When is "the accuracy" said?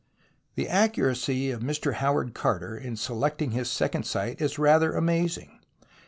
0.55-1.51